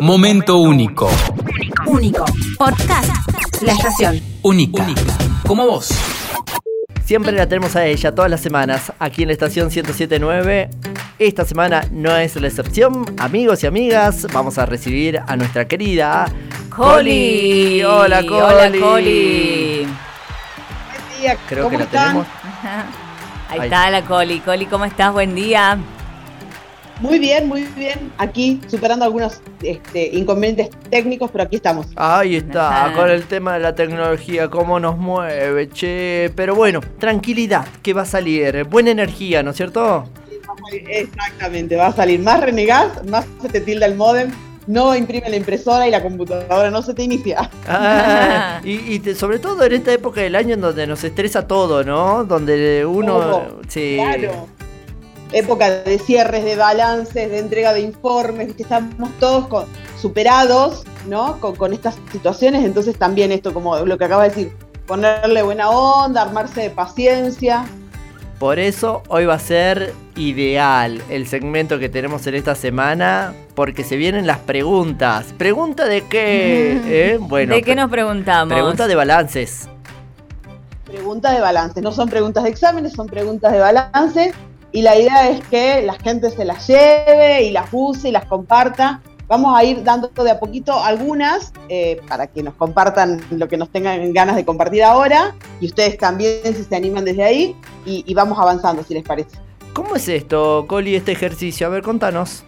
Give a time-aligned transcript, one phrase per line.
[0.00, 1.08] Momento único.
[1.86, 2.24] Único.
[2.58, 3.10] Podcast.
[3.62, 4.20] La estación.
[4.42, 4.86] Única.
[5.46, 5.88] Como vos.
[7.04, 10.70] Siempre la tenemos a ella todas las semanas aquí en la estación 1079.
[11.18, 13.04] Esta semana no es la excepción.
[13.18, 16.26] Amigos y amigas, vamos a recibir a nuestra querida
[16.68, 17.82] Coli.
[17.82, 18.32] Hola, Coli.
[18.40, 19.86] Hola, Coli.
[19.86, 22.02] Buen día, Creo ¿cómo que la están?
[22.08, 22.26] tenemos.
[23.48, 23.64] Ahí, Ahí.
[23.68, 24.40] está la Coli.
[24.40, 25.12] Coli, ¿cómo estás?
[25.12, 25.78] Buen día.
[27.00, 28.10] Muy bien, muy bien.
[28.18, 31.86] Aquí superando algunos este, inconvenientes técnicos, pero aquí estamos.
[31.96, 32.94] Ahí está, Ajá.
[32.96, 36.32] con el tema de la tecnología, cómo nos mueve, che.
[36.34, 38.64] Pero bueno, tranquilidad, que va a salir.
[38.64, 40.08] Buena energía, ¿no es cierto?
[40.88, 44.30] Exactamente, va a salir más renegás, más se te tilda el modem,
[44.66, 47.50] no imprime la impresora y la computadora no se te inicia.
[47.68, 51.46] Ah, y y te- sobre todo en esta época del año en donde nos estresa
[51.46, 52.24] todo, ¿no?
[52.24, 53.12] Donde uno...
[53.18, 53.96] Todo, sí.
[53.98, 54.48] Claro.
[55.32, 59.64] Época de cierres, de balances, de entrega de informes, que estamos todos con-
[60.00, 61.40] superados, ¿no?
[61.40, 64.52] Con, con estas situaciones, entonces también esto, como lo que acaba de decir,
[64.86, 67.64] ponerle buena onda, armarse de paciencia.
[68.38, 73.82] Por eso hoy va a ser ideal el segmento que tenemos en esta semana, porque
[73.82, 75.32] se vienen las preguntas.
[75.38, 76.80] ¿Pregunta de qué?
[77.14, 77.18] ¿Eh?
[77.20, 78.52] Bueno, ¿De qué nos preguntamos?
[78.52, 79.68] Pregunta de balances.
[80.84, 84.32] Preguntas de balance, no son preguntas de exámenes, son preguntas de balance
[84.72, 88.26] y la idea es que la gente se las lleve y las use y las
[88.26, 89.00] comparta.
[89.28, 93.56] Vamos a ir dando de a poquito algunas eh, para que nos compartan lo que
[93.56, 98.04] nos tengan ganas de compartir ahora y ustedes también si se animan desde ahí y,
[98.06, 99.36] y vamos avanzando si les parece.
[99.72, 101.66] ¿Cómo es esto, Coli, este ejercicio?
[101.66, 102.44] A ver, contanos.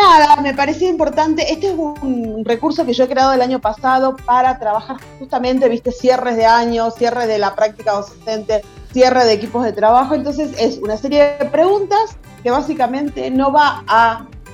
[0.00, 1.52] Nada, me parecía importante.
[1.52, 5.92] Este es un recurso que yo he creado el año pasado para trabajar justamente, viste,
[5.92, 8.62] cierres de año, cierre de la práctica docente,
[8.94, 10.14] cierre de equipos de trabajo.
[10.14, 13.84] Entonces es una serie de preguntas que básicamente no va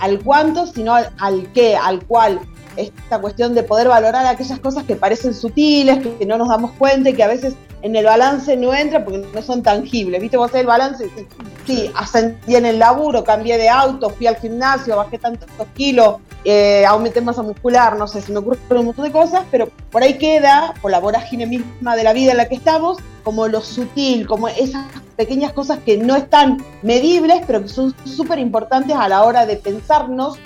[0.01, 2.41] al cuánto, sino al, al qué, al cuál.
[2.77, 7.11] Esta cuestión de poder valorar aquellas cosas que parecen sutiles, que no nos damos cuenta
[7.11, 7.55] y que a veces
[7.87, 10.21] en el balance no entran porque no son tangibles.
[10.21, 10.37] ¿Viste?
[10.37, 11.27] Vos haces el balance decís,
[11.67, 16.85] sí, ascendí en el laburo, cambié de auto, fui al gimnasio, bajé tantos kilos, eh,
[16.85, 20.19] aumenté masa muscular, no sé, se me ocurren un montón de cosas, pero por ahí
[20.19, 24.27] queda, por la vorágine misma de la vida en la que estamos, como lo sutil,
[24.27, 24.85] como esas
[25.17, 29.57] pequeñas cosas que no están medibles, pero que son súper importantes a la hora de
[29.57, 30.39] pensarnos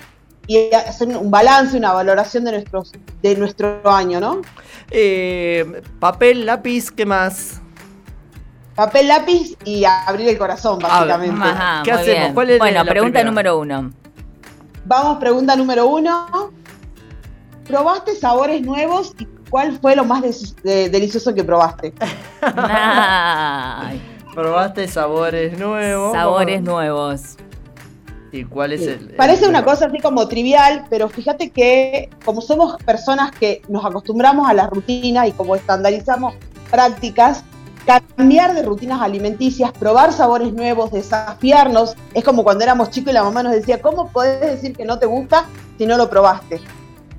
[0.50, 2.90] y hacer un balance, una valoración de, nuestros,
[3.22, 4.42] de nuestro año, ¿no?
[4.90, 7.60] Eh, papel, lápiz, ¿qué más?
[8.74, 11.40] Papel, lápiz y abrir el corazón, básicamente.
[11.40, 12.18] Ajá, ¿Qué hacemos?
[12.18, 12.34] bien.
[12.34, 13.30] ¿Cuál es bueno, la pregunta primera?
[13.30, 13.92] número uno.
[14.86, 16.50] Vamos, pregunta número uno.
[17.64, 20.20] ¿Probaste sabores nuevos y cuál fue lo más
[20.64, 21.94] de- delicioso que probaste?
[22.42, 24.02] Ay,
[24.34, 26.12] ¿Probaste sabores nuevos?
[26.12, 27.36] sabores nuevos.
[28.32, 29.14] ¿Y cuál es el...?
[29.16, 34.48] Parece una cosa así como trivial, pero fíjate que como somos personas que nos acostumbramos
[34.48, 36.34] a las rutinas y como estandarizamos
[36.70, 37.42] prácticas,
[37.84, 43.24] cambiar de rutinas alimenticias, probar sabores nuevos, desafiarnos, es como cuando éramos chicos y la
[43.24, 45.46] mamá nos decía, ¿cómo podés decir que no te gusta
[45.78, 46.60] si no lo probaste?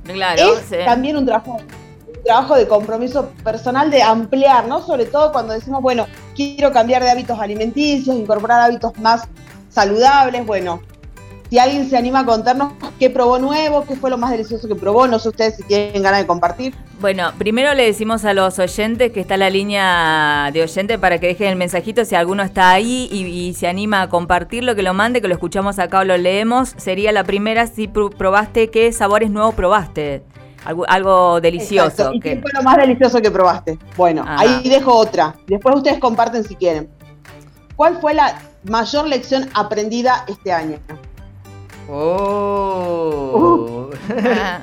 [0.03, 0.77] Claro, es sí.
[0.85, 4.81] también un trabajo, un trabajo de compromiso personal de ampliar, ¿no?
[4.81, 9.27] Sobre todo cuando decimos, bueno, quiero cambiar de hábitos alimenticios, incorporar hábitos más
[9.69, 10.81] saludables, bueno.
[11.51, 14.75] Si alguien se anima a contarnos qué probó nuevo, qué fue lo más delicioso que
[14.75, 16.73] probó, no sé ustedes si tienen ganas de compartir.
[17.01, 21.27] Bueno, primero le decimos a los oyentes que está la línea de oyente para que
[21.27, 24.93] dejen el mensajito si alguno está ahí y, y se anima a compartirlo, que lo
[24.93, 26.73] mande, que lo escuchamos acá o lo leemos.
[26.77, 30.23] Sería la primera si pr- probaste, qué sabores nuevos probaste.
[30.63, 31.87] Algo, algo delicioso.
[31.89, 32.13] Exacto.
[32.13, 33.77] ¿Y que- qué fue lo más delicioso que probaste?
[33.97, 34.39] Bueno, Ajá.
[34.39, 35.35] ahí dejo otra.
[35.47, 36.89] Después ustedes comparten si quieren.
[37.75, 40.77] ¿Cuál fue la mayor lección aprendida este año?
[41.91, 43.89] Oh.
[44.25, 44.61] Ah,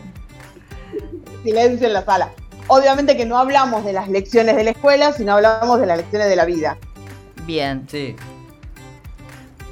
[1.44, 2.31] silencio en la sala.
[2.69, 6.28] Obviamente que no hablamos de las lecciones de la escuela, sino hablamos de las lecciones
[6.28, 6.77] de la vida.
[7.47, 7.87] bien.
[7.91, 8.15] sí,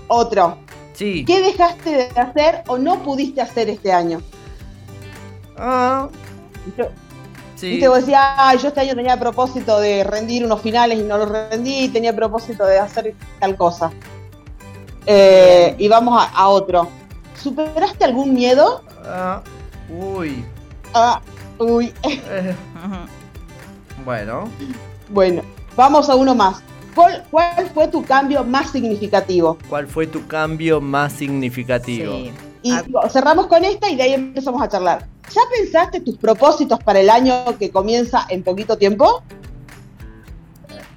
[0.08, 0.58] Otro,
[0.94, 1.24] sí.
[1.26, 4.20] ¿qué dejaste de hacer o no pudiste hacer este año?
[5.58, 6.08] Ah,
[6.76, 6.88] Yo-
[7.56, 7.70] sí.
[7.72, 11.18] Viste, vos decías, "Ay, yo este año tenía propósito de rendir unos finales y no
[11.18, 13.90] los rendí, tenía propósito de hacer tal cosa.
[15.06, 16.88] Eh, y vamos a, a otro.
[17.42, 18.82] ¿Superaste algún miedo?
[19.04, 19.42] Ah,
[19.88, 20.44] uy.
[20.94, 21.20] Ah,
[21.58, 22.54] uy, Eh,
[24.04, 24.48] bueno.
[25.10, 25.42] bueno,
[25.76, 26.62] vamos a uno más.
[26.94, 29.58] ¿Cuál, cuál fue tu cambio más significativo?
[29.68, 32.12] ¿Cuál fue tu cambio más significativo?
[32.12, 32.32] Sí.
[32.62, 32.82] Y Ah.
[33.10, 35.06] cerramos con esta y de ahí empezamos a charlar.
[35.34, 39.22] ¿Ya pensaste tus propósitos para el año que comienza en poquito tiempo?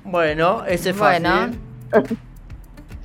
[0.06, 1.24] Bueno, ese es fácil.
[1.27, 1.51] Bueno.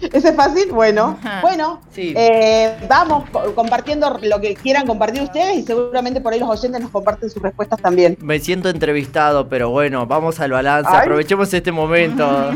[0.00, 0.70] ¿Ese es fácil?
[0.72, 1.40] Bueno, Ajá.
[1.40, 2.12] bueno, Sí.
[2.16, 6.80] eh, vamos co- compartiendo lo que quieran compartir ustedes y seguramente por ahí los oyentes
[6.80, 8.18] nos comparten sus respuestas también.
[8.20, 10.90] Me siento entrevistado, pero bueno, vamos al balance.
[10.92, 11.00] Ay.
[11.02, 12.24] Aprovechemos este momento.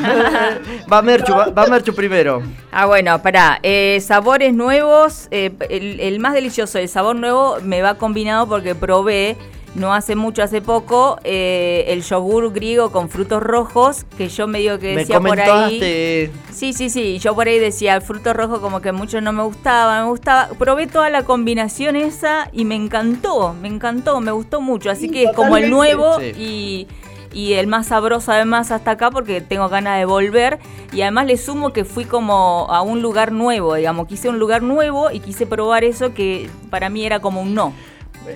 [0.93, 2.43] va Merchu, va, va Merchu primero.
[2.73, 3.61] Ah, bueno, pará.
[3.62, 5.29] eh, sabores nuevos.
[5.31, 9.37] eh, el, el más delicioso, el sabor nuevo me va combinado porque probé
[9.75, 14.79] no hace mucho, hace poco, eh, el yogur griego con frutos rojos, que yo medio
[14.79, 16.31] que Me decía por ahí.
[16.53, 17.19] Sí, sí, sí.
[17.19, 20.49] Yo por ahí decía, el fruto rojo como que mucho no me gustaba, me gustaba.
[20.59, 24.91] Probé toda la combinación esa y me encantó, me encantó, me gustó mucho.
[24.91, 26.32] Así Sí, que es como el nuevo Sí.
[26.37, 26.88] y,
[27.32, 30.59] y el más sabroso además hasta acá porque tengo ganas de volver.
[30.93, 34.09] Y además le sumo que fui como a un lugar nuevo, digamos.
[34.09, 37.75] Quise un lugar nuevo y quise probar eso que para mí era como un no.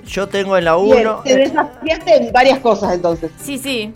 [0.06, 1.20] Yo tengo en la Bien, 1.
[1.24, 3.30] te desafiaste en varias cosas entonces.
[3.40, 3.92] Sí, sí.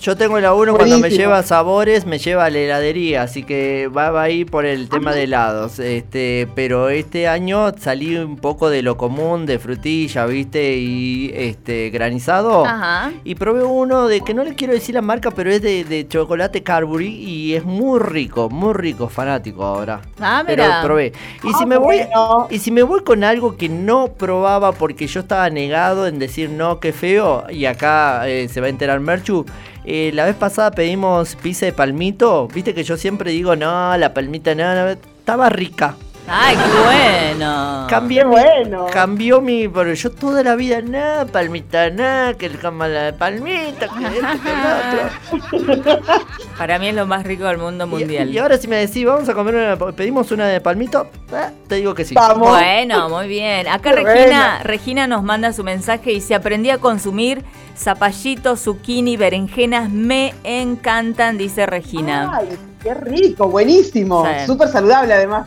[0.00, 3.42] Yo tengo en la 1 cuando me lleva sabores, me lleva a la heladería, así
[3.42, 5.78] que va, va ahí por el tema de helados.
[5.78, 10.76] Este, pero este año salí un poco de lo común, de frutilla, ¿viste?
[10.76, 12.66] Y este granizado.
[12.66, 13.12] Ajá.
[13.24, 16.06] Y probé uno de que no le quiero decir la marca, pero es de, de
[16.06, 20.00] chocolate Carbury y es muy rico, muy rico, fanático ahora.
[20.20, 20.82] Ah, Pero mira.
[20.82, 21.12] probé.
[21.42, 22.48] Y Ah, si me voy bueno.
[22.50, 26.50] y si me voy con algo que no probaba porque yo estaba negado en decir
[26.50, 29.46] no, qué feo, y acá eh, se va a enterar Merchu.
[29.84, 32.48] Eh, la vez pasada pedimos pizza de palmito.
[32.48, 35.96] Viste que yo siempre digo, no, la palmita no, no, estaba rica.
[36.26, 37.86] Ay, qué bueno.
[37.90, 38.86] Cambié Qué mi- bueno.
[38.90, 39.68] Cambió mi.
[39.68, 45.52] Pero yo toda la vida, nada, palmita, nada, que el cama la palmita, que esto,
[45.52, 46.14] que lo otro.
[46.58, 48.30] Para mí es lo más rico del mundo mundial.
[48.30, 51.74] Y, ahora si me decís, vamos a comer una, pedimos una de palmito, eh, te
[51.74, 52.14] digo que sí.
[52.14, 52.48] Vamos.
[52.48, 53.68] Bueno, muy bien.
[53.68, 54.60] Acá Regina.
[54.62, 57.44] Regina nos manda su mensaje y dice, aprendí a consumir
[57.76, 62.30] zapallitos, zucchini, berenjenas, me encantan, dice Regina.
[62.36, 62.48] Ay,
[62.82, 64.24] qué rico, buenísimo.
[64.26, 64.46] Sí.
[64.46, 65.46] Súper saludable además.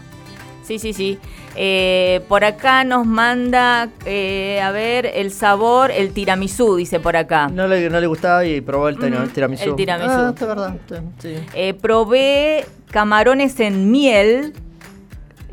[0.64, 1.18] Sí, sí, sí.
[1.56, 7.48] Eh, por acá nos manda, eh, a ver, el sabor, el tiramisú, dice por acá.
[7.48, 9.64] No le, no le gustaba y probó el, tira- Ujú, tiramisú.
[9.70, 10.12] el tiramisú.
[10.12, 10.76] Ah, está verdad.
[11.20, 11.36] Sí.
[11.56, 14.54] Eh, probé camarones en miel.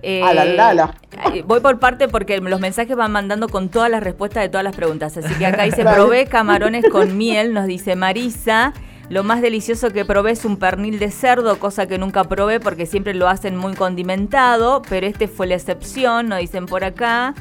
[0.07, 0.95] Eh, A la lala.
[1.33, 4.65] eh, Voy por parte porque los mensajes van mandando con todas las respuestas de todas
[4.65, 5.17] las preguntas.
[5.17, 8.75] Así que acá dice, probé camarones con miel, nos dice Marisa.
[9.09, 12.85] Lo más delicioso que probé es un pernil de cerdo, cosa que nunca probé porque
[12.87, 17.35] siempre lo hacen muy condimentado, pero este fue la excepción, nos dicen por acá.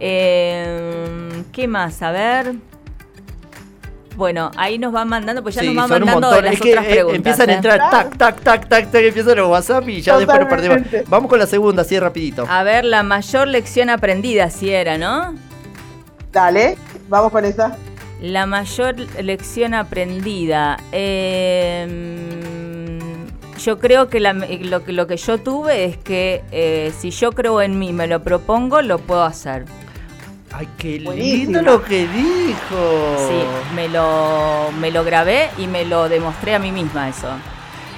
[0.00, 2.02] Eh, ¿Qué más?
[2.02, 2.54] A ver.
[4.16, 6.44] Bueno, ahí nos van mandando, pues ya Sí, nos van mandando montón.
[6.46, 7.16] las Es que otras eh, preguntas.
[7.16, 7.56] empiezan a ¿eh?
[7.56, 10.76] entrar tac, tac, tac, tac, tac, empiezan los WhatsApp y ya después nos perdimos.
[10.78, 11.10] Totalmente.
[11.10, 12.46] Vamos con la segunda, así rapidito.
[12.48, 15.34] A ver, la mayor lección aprendida, si era, ¿no?
[16.32, 16.78] Dale,
[17.08, 17.76] vamos con esa.
[18.22, 20.78] La mayor lección aprendida.
[20.92, 22.12] eh,
[23.62, 27.32] yo creo que la- lo, que lo que yo tuve es que eh, si yo
[27.32, 29.64] creo en mí, me lo propongo, lo puedo hacer.
[30.58, 33.16] Ay, qué lindo lo que dijo.
[33.28, 37.28] Sí, me lo, me lo grabé y me lo demostré a mí misma eso.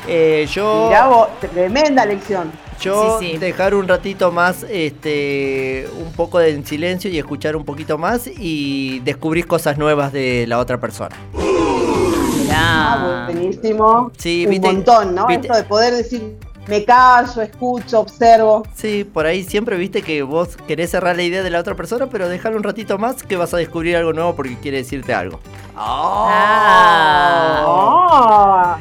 [0.09, 2.51] Eh, yo Mirá vos, tremenda lección.
[2.81, 3.37] yo Sí, sí.
[3.39, 8.27] dejar un ratito más, este, un poco de en silencio y escuchar un poquito más
[8.27, 11.15] y descubrir cosas nuevas de la otra persona.
[11.35, 12.57] Mirá.
[12.61, 14.11] Ah, buenísimo.
[14.17, 15.27] Sí, Un viste- montón, ¿no?
[15.27, 16.37] viste- Esto de poder decir,
[16.69, 18.63] me callo, escucho, observo.
[18.75, 22.09] Sí, por ahí siempre viste que vos querés cerrar la idea de la otra persona,
[22.09, 25.41] pero déjalo un ratito más que vas a descubrir algo nuevo porque quiere decirte algo.
[25.75, 27.65] Ah.
[27.67, 28.79] Ah.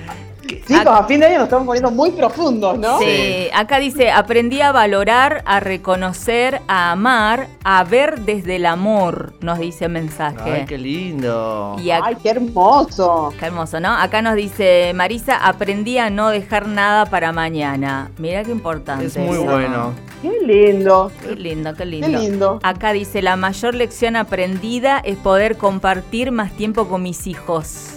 [0.48, 3.00] Chicos, a fin de año nos estamos poniendo muy profundos, ¿no?
[3.00, 9.34] Sí, acá dice, aprendí a valorar, a reconocer, a amar, a ver desde el amor,
[9.42, 10.52] nos dice el mensaje.
[10.52, 11.76] Ay, qué lindo.
[11.80, 13.34] Y Ay, qué hermoso.
[13.40, 13.96] Qué hermoso, ¿no?
[13.96, 18.12] Acá nos dice Marisa, aprendí a no dejar nada para mañana.
[18.18, 19.06] Mira qué importante.
[19.06, 19.44] Es muy eso.
[19.44, 19.94] bueno.
[20.22, 21.12] Qué lindo.
[21.22, 22.08] Qué lindo, qué lindo.
[22.08, 22.60] Qué lindo.
[22.64, 27.97] Acá dice, la mayor lección aprendida es poder compartir más tiempo con mis hijos.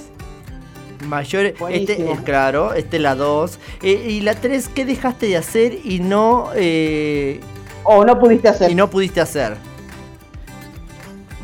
[1.07, 2.13] Mayor, este Buenísimo.
[2.13, 3.59] es claro, este la 2.
[3.83, 7.41] y la 3, ¿qué dejaste de hacer y no, eh,
[7.85, 8.71] O no pudiste hacer.
[8.71, 9.57] y no pudiste hacer?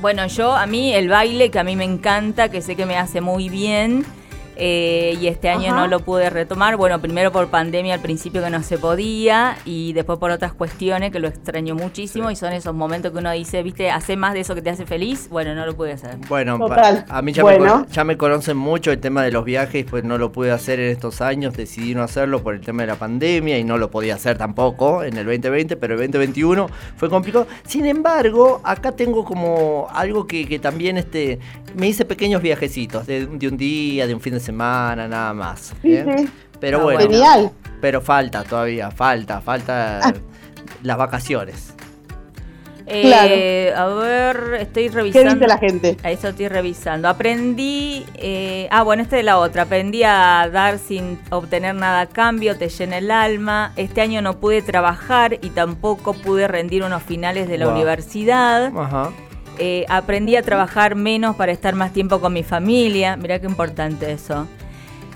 [0.01, 2.99] Bueno, yo a mí el baile, que a mí me encanta, que sé que me
[2.99, 4.05] hace muy bien,
[4.57, 5.83] eh, y este año Ajá.
[5.83, 6.77] no lo pude retomar.
[6.77, 11.13] Bueno, primero por pandemia al principio que no se podía, y después por otras cuestiones
[11.13, 14.41] que lo extraño muchísimo, y son esos momentos que uno dice, viste, hace más de
[14.41, 15.29] eso que te hace feliz.
[15.31, 16.17] Bueno, no lo pude hacer.
[16.29, 17.05] Bueno, Total.
[17.09, 17.87] a mí ya, me, Bueno.
[17.91, 20.91] ya me conocen mucho el tema de los viajes, pues no lo pude hacer en
[20.91, 24.15] estos años, decidí no hacerlo por el tema de la pandemia y no lo podía
[24.15, 27.47] hacer tampoco en el 2020, pero el 2021 fue complicado.
[27.67, 31.39] Sin embargo, acá tengo como algo que, que también este,
[31.75, 35.73] me hice pequeños viajecitos de, de un día, de un fin de semana, nada más.
[35.83, 36.29] Sí, sí.
[36.61, 37.01] Pero Ah, bueno.
[37.01, 37.51] Genial.
[37.81, 40.13] pero falta todavía, falta, falta Ah.
[40.83, 41.73] las vacaciones.
[42.89, 45.35] Eh, A ver, estoy ¿Qué revisando.
[45.35, 45.97] dice la gente?
[46.05, 47.09] A eso estoy revisando.
[47.09, 48.07] Aprendí.
[48.15, 49.63] eh, ah, bueno, este de la otra.
[49.65, 53.73] Aprendí a dar sin obtener nada a cambio, te llena el alma.
[53.77, 57.75] Este año no pude trabajar y tampoco pude rendir unos finales de la Wow.
[57.75, 58.67] universidad.
[58.79, 59.11] Ajá.
[59.59, 63.17] Eh, aprendí a trabajar menos para estar más tiempo con mi familia.
[63.17, 64.47] Mirá qué importante eso.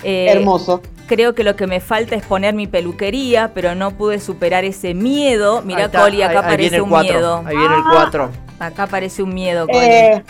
[0.03, 0.81] Eh, Hermoso.
[1.07, 4.93] Creo que lo que me falta es poner mi peluquería, pero no pude superar ese
[4.93, 5.61] miedo.
[5.61, 7.35] Mirá, está, Coli, acá ahí- aparece un cuatro, miedo.
[7.45, 7.91] Ahí viene el Ah.
[7.93, 8.29] 4.
[8.59, 9.79] Acá aparece un miedo, Coli.
[9.79, 10.23] Eh,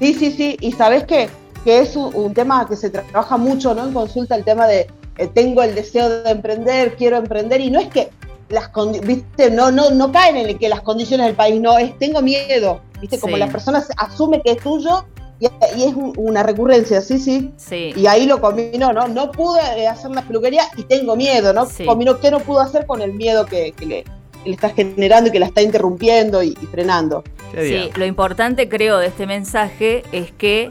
[0.00, 0.56] sí, sí, sí.
[0.60, 1.28] Y sabes qué?
[1.64, 3.84] Que es un, un tema que se trabaja mucho, ¿no?
[3.84, 4.86] En consulta, el tema de
[5.18, 7.60] eh, tengo el deseo de emprender, quiero emprender.
[7.60, 8.08] Y no es que
[8.48, 8.70] las
[9.02, 12.22] viste, no, no, no caen en el que las condiciones del país, no, es tengo
[12.22, 12.80] miedo.
[13.00, 13.40] Viste, como Sí.
[13.40, 15.04] las personas asumen que es tuyo
[15.38, 17.52] y, y es un- una recurrencia, sí, sí.
[17.56, 17.92] sí.
[17.96, 19.06] Y ahí lo combinó, ¿no?
[19.08, 21.66] No pude eh, hacer la peluquería y tengo miedo, ¿no?
[21.66, 21.84] Sí.
[21.84, 25.28] Combinó qué no pudo hacer con el miedo que, que le, que le está generando
[25.28, 27.22] y que la está interrumpiendo y, y frenando.
[27.54, 30.70] Sí, lo importante creo de este mensaje es que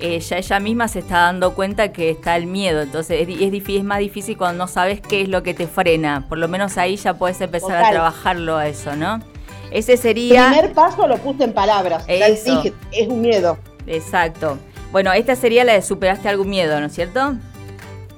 [0.00, 2.82] eh, ya ella misma se está dando cuenta que está el miedo.
[2.82, 6.26] Entonces es, es, más difícil cuando no sabes qué es lo que te frena.
[6.28, 9.20] Por lo menos ahí ya puedes empezar a trabajarlo a eso, ¿no?
[9.72, 10.48] Ese sería...
[10.50, 12.06] Primer paso lo puse en palabras.
[12.06, 12.56] Ya Eso.
[12.62, 13.56] dije, es un miedo.
[13.86, 14.58] Exacto.
[14.92, 17.34] Bueno, esta sería la de superaste algún miedo, ¿no es cierto?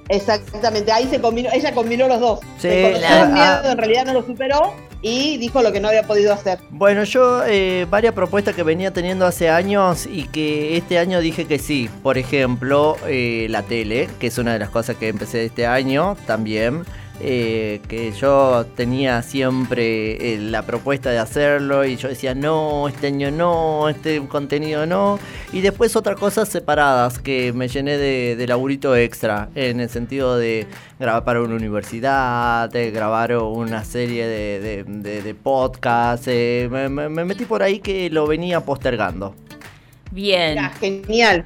[0.08, 2.40] Exactamente, ahí se combinó, ella combinó los dos.
[2.58, 3.62] Sí, el miedo, Ah.
[3.70, 6.58] en realidad no lo superó y dijo lo que no había podido hacer.
[6.70, 11.46] Bueno, yo eh, varias propuestas que venía teniendo hace años y que este año dije
[11.46, 11.88] que sí.
[12.02, 16.16] Por ejemplo, eh, la tele, que es una de las cosas que empecé este año
[16.26, 16.84] también.
[17.20, 23.06] Eh, que yo tenía siempre eh, la propuesta de hacerlo y yo decía no, este
[23.08, 25.18] año no, este contenido no.
[25.52, 30.36] Y después otras cosas separadas que me llené de, de laburito extra, en el sentido
[30.36, 30.66] de
[30.98, 36.26] grabar para una universidad, de grabar una serie de, de, de- de podcasts.
[36.28, 39.34] eh, me, me- me metí por ahí que lo venía postergando.
[40.10, 40.58] Bien.
[40.80, 41.44] Genial,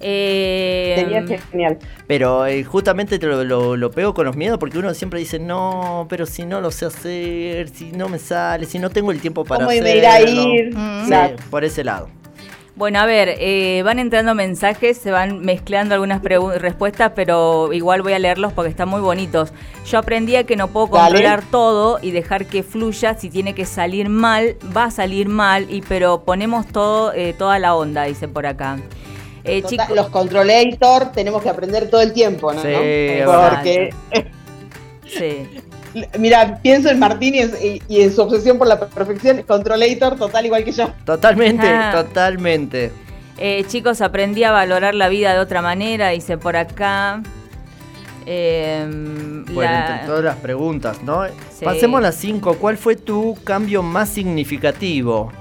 [0.00, 1.78] Eh, sería genial.
[2.06, 5.38] Pero eh, justamente te lo, lo, lo pego con los miedos porque uno siempre dice,
[5.38, 9.20] no, pero si no lo sé hacer, si no me sale, si no tengo el
[9.20, 9.88] tiempo para ¿Cómo hacerlo.
[9.90, 10.74] me irá a ir?
[10.76, 11.00] Mm.
[11.02, 11.36] Sí, Claro.
[11.50, 12.08] por ese lado.
[12.74, 18.12] Bueno, a ver, eh, van entrando mensajes, se van mezclando algunas respuestas, pero igual voy
[18.12, 19.54] a leerlos porque están muy bonitos.
[19.86, 21.08] Yo aprendí a que no puedo Dale.
[21.14, 23.14] controlar todo y dejar que fluya.
[23.14, 27.58] Si tiene que salir mal, va a salir mal, y pero ponemos todo, eh, toda
[27.58, 28.76] la onda, dice por acá.
[29.46, 32.60] Eh, Total, los controlator tenemos que aprender todo el tiempo, ¿no?
[32.62, 32.68] Sí,
[33.24, 33.48] ¿No?
[33.50, 33.94] Porque,
[35.06, 35.46] sí.
[36.18, 40.46] mira, pienso en Martín y, en- y en su obsesión por la perfección, controlator total
[40.46, 40.90] igual que yo.
[41.04, 41.92] Totalmente, Ah.
[41.94, 42.90] totalmente.
[43.38, 47.22] Eh, chicos, aprendí a valorar la vida de otra manera, dice por acá.
[48.28, 51.24] Eh, Bueno, la- entre todas las preguntas, ¿no?
[51.52, 51.64] Sí.
[51.64, 52.54] Pasemos a las 5.
[52.56, 55.32] ¿Cuál fue tu cambio más significativo?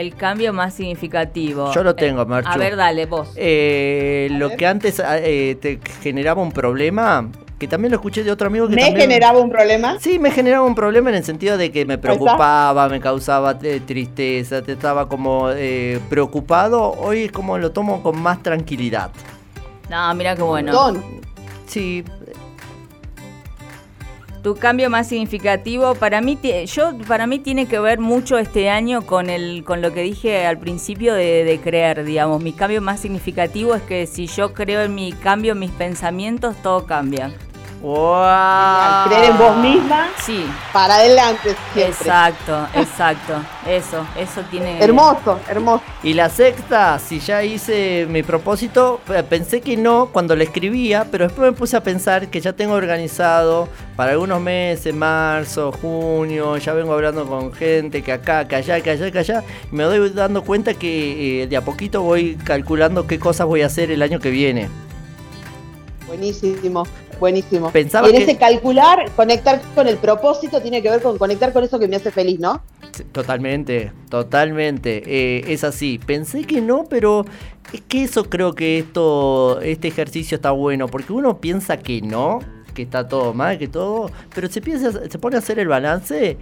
[0.00, 1.72] El cambio más significativo.
[1.72, 2.50] Yo lo tengo, Eh, Marchu.
[2.50, 3.30] A ver, dale, vos.
[3.36, 4.58] Eh, lo ver.
[4.58, 7.28] que antes eh, te generaba un problema,
[7.58, 9.08] que también lo escuché de otro amigo que Me también...
[9.08, 9.96] generaba un problema.
[9.98, 13.80] Sí, me generaba un problema en el sentido de que me preocupaba, me causaba eh,
[13.84, 16.92] tristeza, te estaba como eh, preocupado.
[16.92, 19.10] Hoy es como lo tomo con más tranquilidad.
[19.90, 20.72] No, mira qué bueno.
[20.72, 21.02] Don,
[21.66, 22.02] Sí,
[24.42, 29.02] Tu cambio más significativo para mí, yo para mí tiene que ver mucho este año
[29.02, 32.42] con el, con lo que dije al principio de, de creer, digamos.
[32.42, 36.56] Mi cambio más significativo es que si yo creo en mi cambio, en mis pensamientos,
[36.62, 37.32] todo cambia.
[37.80, 39.06] ¡Wow!
[39.08, 41.84] creer en vos misma, Sí, para adelante siempre.
[41.84, 43.34] exacto, exacto.
[43.66, 44.82] Eso, eso tiene.
[44.82, 45.84] Hermoso, hermoso.
[46.02, 51.06] Y la sexta, si ya hice mi propósito, eh, pensé que no cuando lo escribía,
[51.10, 56.56] pero después me puse a pensar que ya tengo organizado para algunos meses, marzo, junio,
[56.56, 59.84] ya vengo hablando con gente que acá, que allá, que allá, que allá, y me
[59.84, 63.92] doy dando cuenta que eh, de a poquito voy calculando qué cosas voy a hacer
[63.92, 64.68] el año que viene.
[66.08, 66.84] Buenísimo,
[67.18, 67.70] buenísimo.
[67.70, 71.52] Pensaba y en que- ese calcular, conectar con el propósito tiene que ver con conectar
[71.52, 72.62] con eso que me hace feliz, ¿no?
[73.12, 75.02] Totalmente, totalmente.
[75.06, 75.98] eh, es así.
[76.04, 77.24] Pensé que no, pero
[77.72, 82.40] es que eso creo que esto, este ejercicio está bueno, porque uno piensa que no,
[82.74, 86.36] que está todo mal, que todo, pero se piensa, se pone a hacer el balance,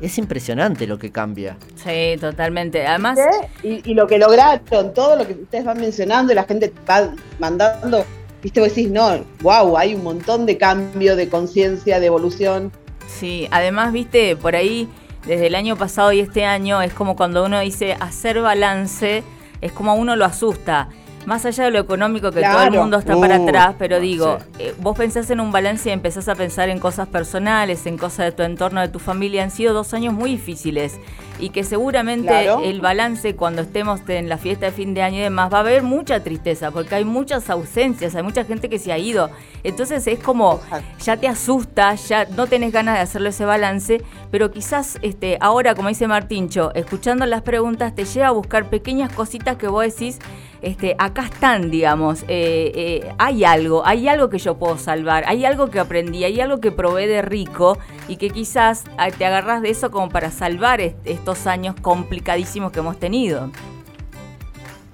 [0.00, 1.56] es impresionante lo que cambia.
[1.76, 2.86] Sí, totalmente.
[2.86, 3.18] Además,
[3.62, 7.12] Y, y lo que lograron, todo lo que ustedes van mencionando y la gente va
[7.38, 8.04] mandando,
[8.42, 12.72] viste, vos decís, no, wow, hay un montón de cambio, de conciencia, de evolución.
[13.06, 14.88] Sí, además, viste, por ahí,
[15.26, 19.22] desde el año pasado y este año, es como cuando uno dice hacer balance,
[19.60, 20.88] es como a uno lo asusta.
[21.26, 22.56] Más allá de lo económico que Claro.
[22.58, 24.62] todo el mundo está para Uh, atrás, pero digo, sí.
[24.64, 28.26] eh, vos pensás en un balance y empezás a pensar en cosas personales, en cosas
[28.26, 29.42] de tu entorno, de tu familia.
[29.42, 30.94] Han sido dos años muy difíciles
[31.38, 32.60] y que seguramente Claro.
[32.64, 35.60] el balance cuando estemos en la fiesta de fin de año y demás va a
[35.60, 39.30] haber mucha tristeza porque hay muchas ausencias, hay mucha gente que se ha ido.
[39.64, 40.86] Entonces es como Exacto.
[41.04, 45.74] ya te asusta, ya no tenés ganas de hacerle ese balance, pero quizás este, ahora,
[45.74, 50.18] como dice Martincho, escuchando las preguntas te lleva a buscar pequeñas cositas que vos decís,
[50.60, 55.44] este, acá están, digamos, eh, eh, hay algo, hay algo que yo puedo salvar, hay
[55.44, 57.78] algo que aprendí, hay algo que probé de rico
[58.08, 62.72] y que quizás ah, te agarrás de eso como para salvar est- estos años complicadísimos
[62.72, 63.50] que hemos tenido.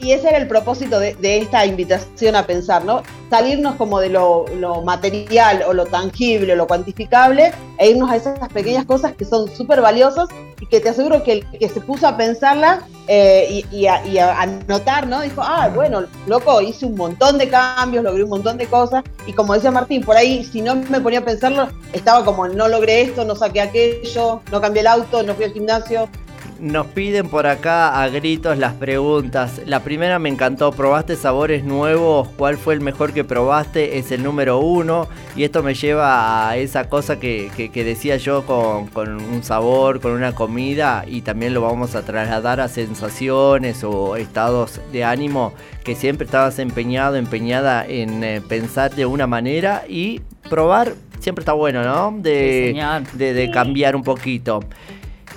[0.05, 3.03] Y ese era el propósito de, esta invitación a pensar, ¿no?
[3.31, 4.45] Salirnos como de lo,
[4.85, 9.49] material o lo tangible o lo cuantificable e irnos a esas pequeñas cosas que son
[9.49, 10.29] súper valiosas
[10.61, 14.19] y que te aseguro que el que se puso a pensarlas eh, y, a, y
[14.19, 15.21] a anotar, ¿no?
[15.23, 19.33] Dijo, ah, bueno, loco, hice un montón de cambios, logré un montón de cosas y
[19.33, 23.01] como decía Martín, por ahí si no me ponía a pensarlo, estaba como, no logré
[23.01, 26.09] esto, no saqué aquello, no cambié el auto, no fui al gimnasio.
[26.65, 29.61] Nos piden por acá a gritos las preguntas.
[29.67, 30.73] La primera me encantó.
[30.73, 32.27] ¿Probaste sabores nuevos?
[32.39, 33.99] ¿Cuál fue el mejor que probaste?
[33.99, 35.07] Es el número uno.
[35.37, 39.43] Y esto me lleva a esa cosa que, que- que decía yo con, con un
[39.43, 41.05] sabor, con una comida.
[41.07, 45.53] Y también lo vamos a trasladar a sensaciones o estados de ánimo
[45.85, 50.95] que siempre estabas empeñado, empeñada en eh, pensar de una manera y probar.
[51.21, 52.17] Siempre está bueno, ¿no?
[52.23, 52.73] De,
[53.13, 54.61] Sí, de, de cambiar un poquito.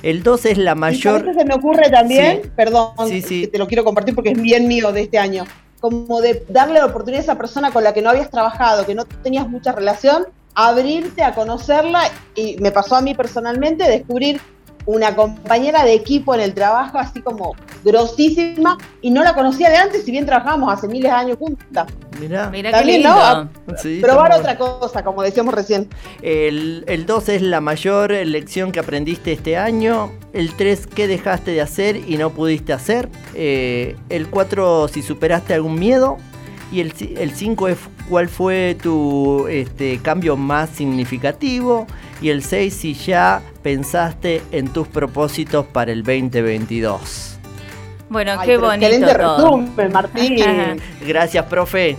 [0.03, 1.23] El 2 es la Y mayor.
[1.25, 2.49] qué se me ocurre también, Sí.
[2.55, 3.41] perdón, Sí, sí.
[3.41, 5.45] que te lo quiero compartir porque es bien mío de este año,
[5.79, 8.95] como de darle la oportunidad a esa persona con la que no habías trabajado, que
[8.95, 10.25] no tenías mucha relación,
[10.55, 12.01] abrirte a conocerla
[12.35, 14.41] y me pasó a mí personalmente descubrir
[14.85, 19.77] una compañera de equipo en el trabajo así como grosísima y no la conocía de
[19.77, 21.87] antes, si bien trabajábamos hace miles de años juntas.
[22.19, 22.49] Mirá.
[22.49, 23.49] Mira qué También, lindo.
[23.67, 23.77] ¿no?
[23.77, 25.87] Sí, Probar otra cosa, como decíamos recién.
[26.21, 30.11] El, el 2 es la mayor lección que aprendiste este año.
[30.33, 33.09] El 3, ¿qué dejaste de hacer y no pudiste hacer?
[33.33, 36.17] Eh, el 4, si superaste algún miedo.
[36.69, 37.77] Y el 5 es
[38.09, 41.87] cuál fue tu este, cambio más significativo.
[42.21, 47.36] Y el 6, si ya pensaste en tus propósitos para el 2022.
[48.09, 49.57] Bueno, Ay, qué bonito Excelente todo.
[49.57, 50.37] resumen, Martín.
[51.01, 51.97] Gracias, profe.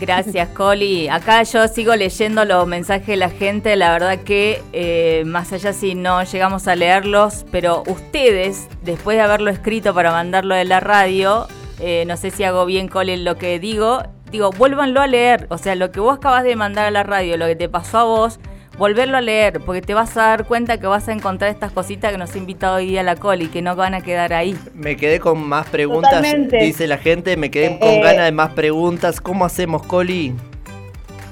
[0.00, 1.08] Gracias, Coli.
[1.08, 3.76] Acá yo sigo leyendo los mensajes de la gente.
[3.76, 9.22] La verdad que, eh, más allá si no llegamos a leerlos, pero ustedes, después de
[9.22, 11.46] haberlo escrito para mandarlo de la radio,
[11.80, 15.46] eh, no sé si hago bien, Coli, en lo que digo, digo, vuélvanlo a leer.
[15.50, 17.98] O sea, lo que vos acabas de mandar a la radio, lo que te pasó
[17.98, 18.40] a vos,
[18.80, 22.10] volverlo a leer, porque te vas a dar cuenta que vas a encontrar estas cositas
[22.12, 24.56] que nos ha invitado hoy día la Coli, que no van a quedar ahí.
[24.74, 26.56] Me quedé con más preguntas, Totalmente.
[26.64, 27.36] dice la gente.
[27.36, 29.20] Me quedé con Eh, ganas de más preguntas.
[29.20, 30.34] ¿Cómo hacemos, Coli?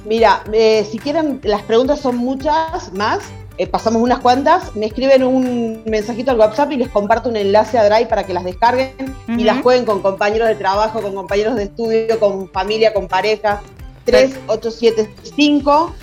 [0.05, 3.21] Mira, eh, si quieren, las preguntas son muchas más.
[3.57, 4.77] eh, pasamos unas cuantas.
[4.77, 8.33] Me escriben un mensajito al WhatsApp y les comparto un enlace a Drive para que
[8.35, 8.93] las descarguen
[9.27, 13.61] y las jueguen con compañeros de trabajo, con compañeros de estudio, con familia, con pareja.
[14.05, 15.95] 3875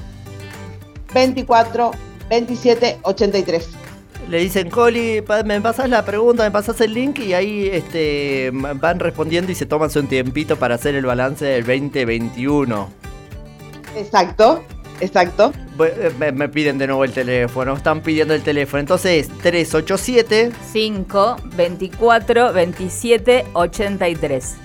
[1.16, 1.92] 24
[2.30, 3.70] 27 83.
[4.30, 9.00] Le dicen, Coli, me pasas la pregunta, me pasas el link y ahí este, van
[9.00, 12.90] respondiendo y se toman su tiempito para hacer el balance del 2021.
[13.96, 14.64] Exacto,
[15.00, 15.54] exacto.
[15.80, 18.80] Eh, Me, me piden de nuevo el teléfono, están pidiendo el teléfono.
[18.82, 24.56] Entonces, 387 5, 24, 27, 83.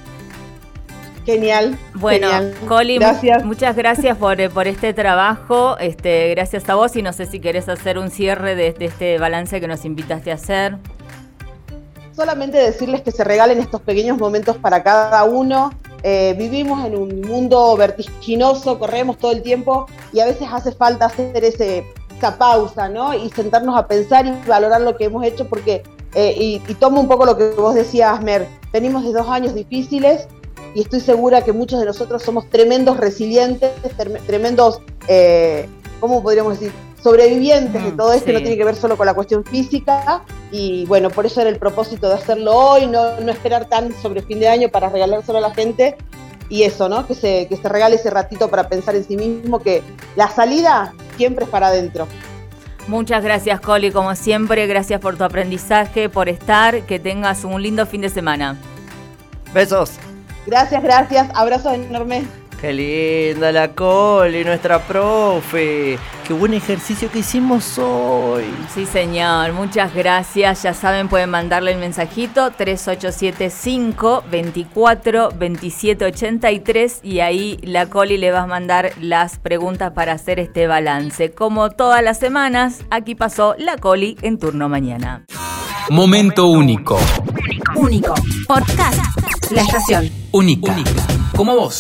[1.31, 1.79] Genial.
[1.95, 2.99] Bueno, genial.
[2.99, 3.45] Gracias.
[3.45, 5.79] muchas gracias por, eh, por este trabajo.
[5.79, 9.19] Este, gracias a vos y no sé si querés hacer un cierre de, de este
[9.19, 10.77] balance que nos invitaste a hacer.
[12.17, 15.71] Solamente decirles que se regalen estos pequeños momentos para cada uno.
[16.03, 21.07] Eh, vivimos en un mundo vertiginoso, corremos todo el tiempo y a veces hace falta
[21.07, 21.85] hacer ese,
[22.17, 23.15] esa pausa, ¿no?
[23.15, 27.01] Y sentarnos a pensar y valorar lo que hemos hecho porque, eh, y, y tomo
[27.01, 30.27] un poco lo que vos decías, Mer, venimos de dos años difíciles
[30.75, 35.69] y estoy segura que muchos de nosotros somos tremendos resilientes, trem- tremendos, eh,
[36.01, 36.73] ¿cómo podríamos decir?
[37.03, 38.33] Sobrevivientes de Mm, todo esto, sí.
[38.33, 40.23] no tiene que ver solo con la cuestión física.
[40.53, 44.21] Y bueno, por eso era el propósito de hacerlo hoy, no, no esperar tan sobre
[44.23, 45.97] fin de año para regalárselo a la gente.
[46.51, 47.07] Y eso, ¿no?
[47.07, 49.83] Que se, que se regale ese ratito para pensar en sí mismo, que
[50.17, 52.07] la salida siempre es para adentro.
[52.89, 54.67] Muchas gracias, Coli, como siempre.
[54.67, 56.83] Gracias por tu aprendizaje, por estar.
[56.83, 58.57] Que tengas un lindo fin de semana.
[59.55, 59.93] Besos.
[60.51, 61.29] Gracias, gracias.
[61.33, 62.25] Abrazos enormes.
[62.61, 65.97] Qué linda la Coli, nuestra profe.
[66.27, 68.45] qué buen ejercicio que hicimos hoy.
[68.75, 69.53] Sí, señor.
[69.53, 70.65] Muchas gracias.
[70.65, 78.33] Ya saben, pueden mandarle el mensajito 3875 24 27 83 y ahí la Coli le
[78.33, 81.31] va a mandar las preguntas para hacer este balance.
[81.31, 85.25] Como todas las semanas, aquí pasó la Coli en turno mañana.
[85.91, 86.99] Momento único.
[87.77, 88.15] Único.
[88.49, 88.99] Podcast.
[89.51, 90.11] La estación.
[90.33, 90.77] Única.
[91.37, 91.79] Como vos.